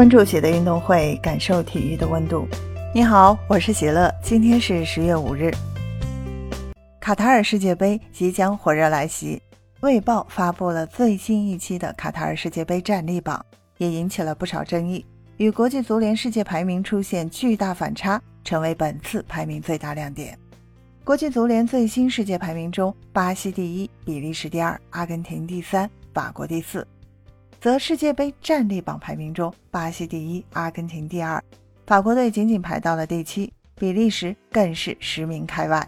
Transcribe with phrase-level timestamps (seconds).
[0.00, 2.48] 关注喜的运动会，感受体育的温度。
[2.94, 5.50] 你好，我是喜乐，今天是十月五日。
[6.98, 9.42] 卡塔尔世界杯即将火热来袭，
[9.80, 13.44] 卫报发布了最新一期的卡塔尔世界杯战力榜，
[13.76, 15.04] 也引起了不少争议。
[15.36, 20.34] 与国际足联世界排名出现巨大反差，成为本次排名最大亮点。
[21.04, 26.88] 国际足联最新世界排名中，巴西第一，比利时第二，阿根廷第三，法国第四。
[27.60, 31.42] 则世界杯战力榜排名中，巴西第一，阿根廷第二，
[31.86, 35.86] 法国队仅仅排到了第七，比利时更是十名开外。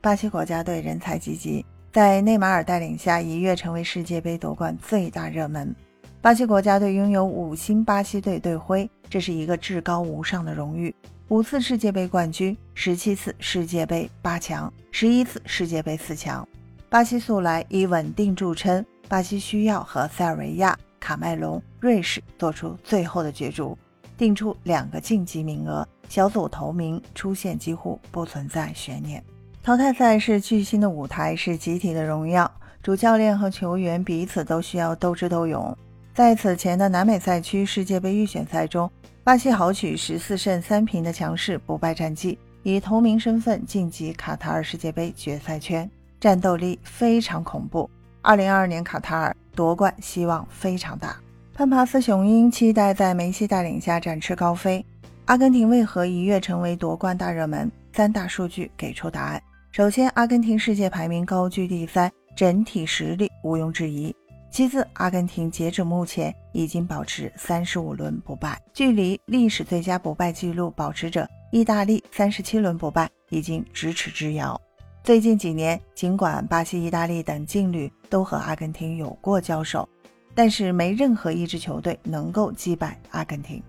[0.00, 5.74] 巴西国家队人才济济，在内马尔带领下一跃成为世界杯夺冠最大热门。
[6.22, 10.94] 巴西国家队拥有五星巴西队队徽，这是一个至高无上的荣誉。
[11.28, 16.48] 五次世界杯冠军，十七次世界杯八强，十一次世界杯四强。
[16.88, 20.74] 巴西素来以稳定著称，巴西需要和塞尔维亚。
[21.02, 23.76] 卡麦隆、瑞士做出最后的角逐，
[24.16, 29.20] 定出两个晋级名额，小组头名出现几乎不存在悬念。
[29.64, 32.48] 淘汰赛是巨星的舞台，是集体的荣耀，
[32.84, 35.76] 主教练和球员彼此都需要斗智斗勇。
[36.14, 38.88] 在此前的南美赛区世界杯预选赛中，
[39.24, 45.90] 巴西豪取十四胜三平的强势不败战绩，以头名身份晋级卡塔尔世界杯决赛圈，
[46.20, 47.90] 战斗力非常恐怖。
[48.20, 49.36] 二零二二年卡塔尔。
[49.54, 51.16] 夺冠希望非常大，
[51.54, 54.84] 潘帕斯雄鹰期待在梅西带领下展翅高飞。
[55.26, 57.70] 阿根廷为何一跃成为夺冠大热门？
[57.92, 59.42] 三大数据给出答案。
[59.70, 64.14] 首先，阿根廷世界排名高居第三，整体实力毋庸置疑。
[64.50, 74.60] 其次，阿根廷截止目前已经保持三十五轮不败，距离历史最佳不败纪录保持者意大利三十七轮不败已经咫尺之遥。
[75.04, 79.88] 最近几年，尽管巴西、意大利等劲旅都和阿根廷有过交手，
[80.32, 83.60] 但是没任何一支球队能够击败阿根廷。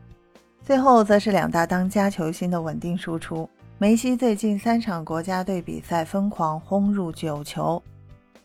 [0.62, 3.50] 最后，则是两大当家球星的稳定输出。
[3.80, 7.82] 梅西最近三场国家队比赛疯狂轰入九球。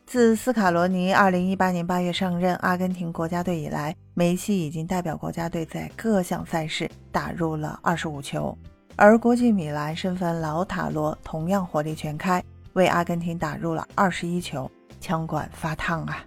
[0.06, 8.56] 自斯卡罗尼2018年8月上任阿根廷国家队以来，梅西已经代表国家队在各项赛事打入了25球。
[8.96, 12.42] 而国际米兰身份老塔罗同样火力全开。
[12.78, 16.24] 为阿根廷打入了二十一球，枪管发烫啊！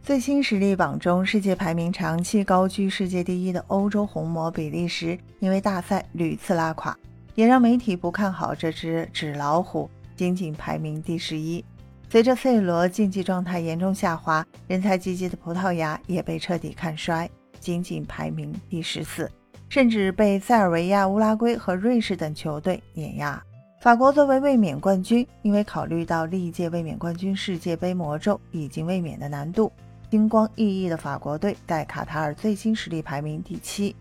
[0.00, 6.96] 最新实力榜中，世界排名长期高居世界第一的欧洲红魔比利时，因为大赛屡次拉垮，
[7.34, 11.64] 也让媒体不看好这只纸老虎，仅仅排名第十一。
[12.08, 17.28] 随着 C 罗竞技状态严重下滑，人才济济的葡萄牙也被彻底看衰，
[17.58, 19.28] 仅仅排名第十四，
[19.68, 23.42] 甚至被塞尔维亚、乌拉圭和瑞士等球队碾压。
[23.82, 29.72] 法国作为卫冕冠军，因为考虑到历届卫冕冠军世界杯魔咒已经卫冕的难度，
[30.08, 33.96] 星光熠熠的法国队在卡塔尔最新实力排名第七。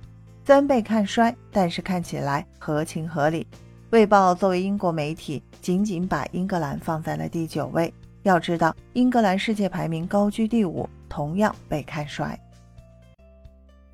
[0.45, 3.47] 虽然被看衰，但是看起来合情合理。
[3.89, 7.91] 卫报作为英国媒体，仅仅把英格兰放在了第九位。
[8.21, 12.39] 要知道，英格兰世界排名高居第五，同样被看衰。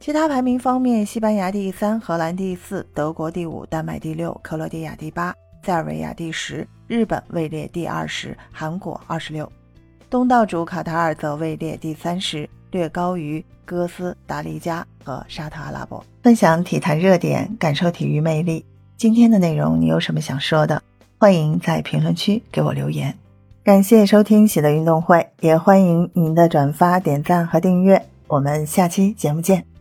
[0.02, 5.34] 其他排名方面，西班牙第三，荷兰第四，德国第五，丹麦第六，克罗地亚第八。
[5.68, 9.52] 塞尔维亚第十，日本位列第二十，韩国二十六，
[10.10, 16.02] 东道主卡塔尔则位列第三十，略高于哥斯达黎加和沙特阿拉伯。
[16.24, 18.66] 分享体坛热点，感受体育魅力。
[18.96, 20.82] 今天的内容你有什么想说的？
[21.18, 23.14] 欢迎在评论区给我留言。
[23.62, 28.02] 感谢收听喜乐运动会，也欢迎您的转发、点赞和订阅。
[28.28, 29.77] 我们下期节目见。